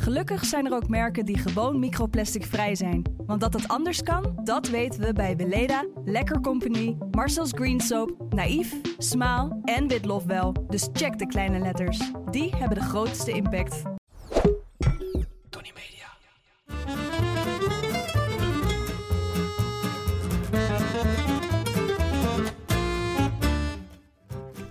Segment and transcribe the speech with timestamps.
[0.00, 3.02] Gelukkig zijn er ook merken die gewoon microplastic vrij zijn.
[3.26, 8.34] Want dat het anders kan, dat weten we bij Weleda, Lekker Company, Marcel's Green Soap,
[8.34, 10.66] Naïef, Smaal en Witlof wel.
[10.68, 11.98] Dus check de kleine letters.
[12.30, 13.82] Die hebben de grootste impact.
[15.48, 16.06] Tony Media.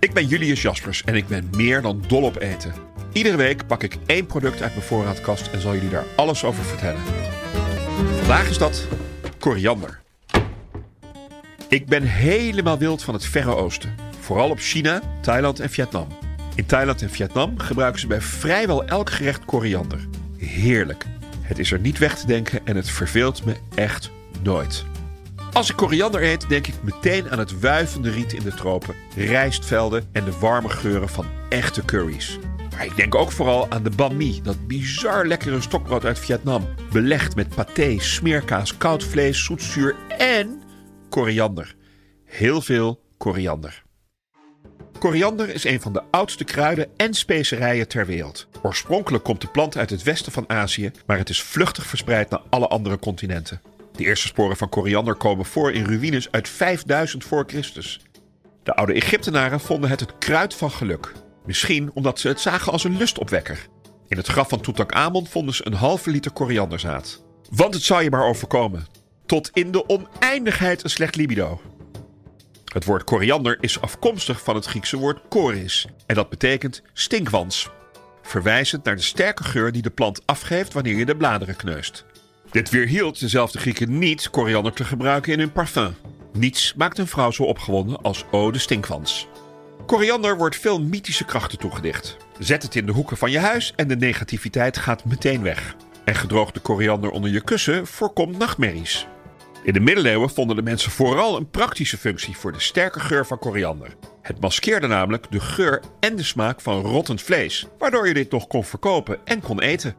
[0.00, 2.72] Ik ben Julius Jaspers en ik ben meer dan dol op eten.
[3.12, 6.64] Iedere week pak ik één product uit mijn voorraadkast en zal jullie daar alles over
[6.64, 7.00] vertellen.
[8.16, 8.86] Vandaag is dat
[9.38, 10.00] koriander.
[11.68, 13.94] Ik ben helemaal wild van het Verre Oosten.
[14.20, 16.06] Vooral op China, Thailand en Vietnam.
[16.54, 20.08] In Thailand en Vietnam gebruiken ze bij vrijwel elk gerecht koriander.
[20.36, 21.04] Heerlijk.
[21.40, 24.10] Het is er niet weg te denken en het verveelt me echt
[24.42, 24.84] nooit.
[25.52, 30.08] Als ik koriander eet, denk ik meteen aan het wuivende riet in de tropen, rijstvelden
[30.12, 32.38] en de warme geuren van echte curry's.
[32.80, 36.68] Maar ik denk ook vooral aan de banh mi, dat bizar lekkere stokbrood uit Vietnam.
[36.92, 40.62] Belegd met paté, smeerkaas, koud vlees, zoetzuur en
[41.08, 41.76] koriander.
[42.24, 43.82] Heel veel koriander.
[44.98, 48.48] Koriander is een van de oudste kruiden en specerijen ter wereld.
[48.62, 52.42] Oorspronkelijk komt de plant uit het westen van Azië, maar het is vluchtig verspreid naar
[52.50, 53.60] alle andere continenten.
[53.92, 58.00] De eerste sporen van koriander komen voor in ruïnes uit 5000 voor Christus.
[58.62, 61.12] De oude Egyptenaren vonden het het kruid van geluk.
[61.50, 63.68] Misschien omdat ze het zagen als een lustopwekker.
[64.08, 67.22] In het graf van Tutankhamon vonden ze een halve liter korianderzaad.
[67.50, 68.86] Want het zou je maar overkomen.
[69.26, 71.60] Tot in de oneindigheid een slecht libido.
[72.64, 75.86] Het woord koriander is afkomstig van het Griekse woord koris.
[76.06, 77.68] En dat betekent stinkwans.
[78.22, 82.04] Verwijzend naar de sterke geur die de plant afgeeft wanneer je de bladeren kneust.
[82.50, 85.94] Dit weerhield dezelfde Grieken niet koriander te gebruiken in hun parfum.
[86.32, 89.28] Niets maakt een vrouw zo opgewonden als Eau de Stinkwans.
[89.86, 92.16] Koriander wordt veel mythische krachten toegedicht.
[92.38, 95.76] Zet het in de hoeken van je huis en de negativiteit gaat meteen weg.
[96.04, 99.06] En gedroogde koriander onder je kussen voorkomt nachtmerries.
[99.62, 103.38] In de middeleeuwen vonden de mensen vooral een praktische functie voor de sterke geur van
[103.38, 103.94] koriander.
[104.22, 108.46] Het maskeerde namelijk de geur en de smaak van rottend vlees, waardoor je dit nog
[108.46, 109.94] kon verkopen en kon eten.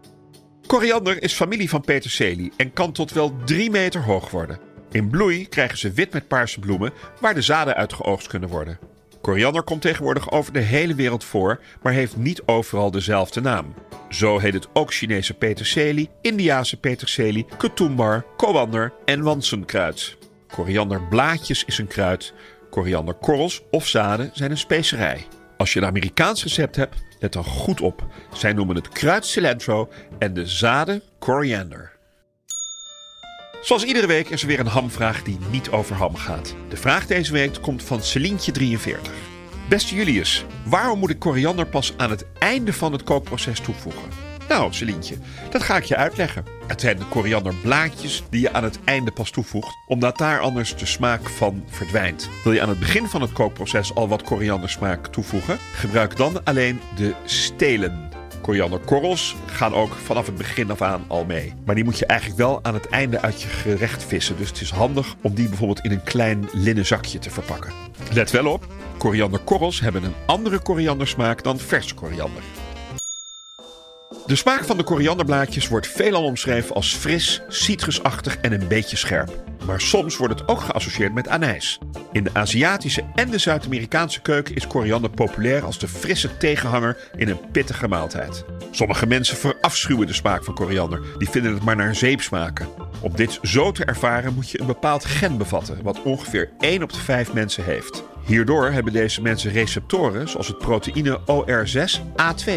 [0.68, 4.60] Koriander is familie van peterselie en kan tot wel 3 meter hoog worden.
[4.92, 8.80] In bloei krijgen ze wit met paarse bloemen waar de zaden uit geoogst kunnen worden.
[9.22, 13.74] Koriander komt tegenwoordig over de hele wereld voor, maar heeft niet overal dezelfde naam.
[14.10, 20.18] Zo heet het ook Chinese peterselie, Indiase peterselie, ketumbar, koriander en wansenkruid.
[20.48, 22.34] Korianderblaadjes is een kruid,
[22.70, 25.28] korianderkorrels of zaden zijn een specerij.
[25.58, 28.06] Als je een Amerikaans recept hebt, let dan goed op.
[28.34, 29.90] Zij noemen het kruid cilantro
[30.20, 32.00] en de zaden koriander.
[33.62, 36.56] Zoals iedere week is er weer een hamvraag die niet over ham gaat.
[36.70, 39.12] De vraag deze week komt van Celientje43.
[39.70, 44.10] Beste Julius, waarom moet ik koriander pas aan het einde van het kookproces toevoegen?
[44.48, 45.16] Nou, Celientje,
[45.50, 46.46] dat ga ik je uitleggen.
[46.68, 50.86] Het zijn de korianderblaadjes die je aan het einde pas toevoegt, omdat daar anders de
[50.86, 52.30] smaak van verdwijnt.
[52.44, 55.58] Wil je aan het begin van het kookproces al wat koriandersmaak toevoegen?
[55.74, 58.11] Gebruik dan alleen de stelen.
[58.42, 61.54] Korianderkorrels gaan ook vanaf het begin af aan al mee.
[61.66, 64.38] Maar die moet je eigenlijk wel aan het einde uit je gerecht vissen.
[64.38, 67.74] Dus het is handig om die bijvoorbeeld in een klein linnen zakje te verpakken.
[68.14, 72.44] Let wel op, korianderkorrels hebben een andere koriandersmaak dan verse koriander.
[74.26, 79.44] De smaak van de korianderblaadjes wordt veelal omschreven als fris, citrusachtig en een beetje scherp.
[79.72, 81.80] Maar soms wordt het ook geassocieerd met anijs.
[82.12, 87.30] In de Aziatische en de Zuid-Amerikaanse keuken is koriander populair als de frisse tegenhanger in
[87.30, 88.46] een pittige maaltijd.
[88.72, 92.68] Sommige mensen verafschuwen de smaak van koriander, die vinden het maar naar zeep smaken.
[93.02, 96.94] Om dit zo te ervaren moet je een bepaald gen bevatten, wat ongeveer 1 op
[96.94, 98.04] de 5 mensen heeft.
[98.26, 102.52] Hierdoor hebben deze mensen receptoren zoals het proteïne OR6A2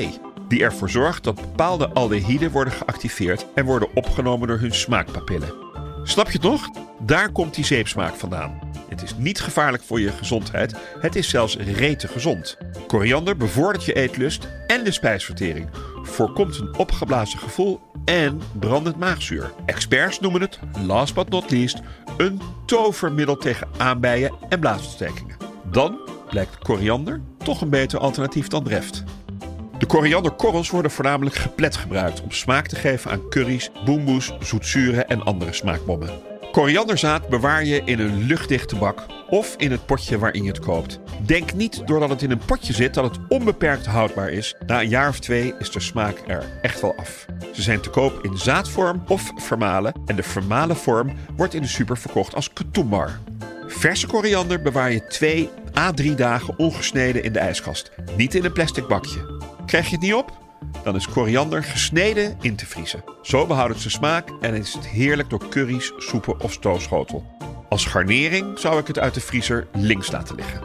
[0.49, 5.64] die ervoor zorgt dat bepaalde aldehyden worden geactiveerd en worden opgenomen door hun smaakpapillen.
[6.07, 6.71] Snap je het nog?
[7.01, 8.59] Daar komt die zeepsmaak vandaan.
[8.89, 10.75] Het is niet gevaarlijk voor je gezondheid.
[11.01, 12.57] Het is zelfs rete gezond.
[12.87, 15.69] Koriander bevordert je eetlust en de spijsvertering.
[16.03, 19.53] Voorkomt een opgeblazen gevoel en brandend maagzuur.
[19.67, 21.81] Experts noemen het, last but not least,
[22.17, 25.37] een tovermiddel tegen aanbijen en blaasontstekingen.
[25.71, 25.99] Dan
[26.31, 29.05] blijkt koriander toch een beter alternatief dan breft.
[29.85, 35.25] De korianderkorrels worden voornamelijk geplet gebruikt om smaak te geven aan curry's, boemboes, zoetzuren en
[35.25, 36.11] andere smaakbommen.
[36.53, 41.01] Korianderzaad bewaar je in een luchtdichte bak of in het potje waarin je het koopt.
[41.27, 44.55] Denk niet doordat het in een potje zit dat het onbeperkt houdbaar is.
[44.67, 47.27] Na een jaar of twee is de smaak er echt wel af.
[47.53, 51.69] Ze zijn te koop in zaadvorm of vermalen en de vermalen vorm wordt in de
[51.69, 53.19] super verkocht als ketumbar.
[53.67, 58.53] Verse koriander bewaar je 2 à 3 dagen ongesneden in de ijskast, niet in een
[58.53, 59.34] plastic bakje.
[59.67, 60.43] Krijg je het niet op?
[60.83, 63.05] Dan is koriander gesneden in te vriezen.
[63.23, 67.25] Zo behoudt het zijn smaak en is het heerlijk door curry's, soepen of stoofschotel.
[67.69, 70.63] Als garnering zou ik het uit de vriezer links laten liggen.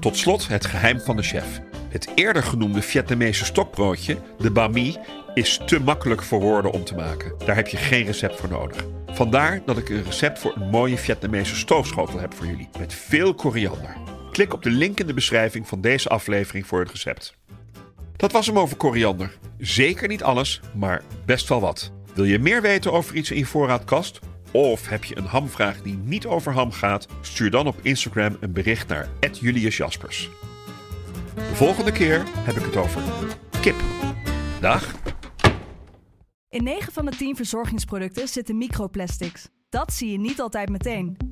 [0.00, 1.60] Tot slot het geheim van de chef.
[1.88, 4.96] Het eerder genoemde Vietnamese stokbroodje, de banh mi,
[5.34, 7.34] is te makkelijk voor woorden om te maken.
[7.44, 8.84] Daar heb je geen recept voor nodig.
[9.06, 12.68] Vandaar dat ik een recept voor een mooie Vietnamese stoofschotel heb voor jullie.
[12.78, 13.96] Met veel koriander.
[14.30, 17.38] Klik op de link in de beschrijving van deze aflevering voor het recept.
[18.20, 19.38] Dat was hem over koriander.
[19.58, 21.92] Zeker niet alles, maar best wel wat.
[22.14, 24.18] Wil je meer weten over iets in je voorraadkast?
[24.50, 27.06] Of heb je een hamvraag die niet over ham gaat?
[27.20, 30.28] Stuur dan op Instagram een bericht naar Julius Jaspers.
[31.34, 33.02] De volgende keer heb ik het over
[33.60, 33.76] kip.
[34.60, 34.94] Dag.
[36.48, 39.48] In 9 van de 10 verzorgingsproducten zitten microplastics.
[39.68, 41.29] Dat zie je niet altijd meteen.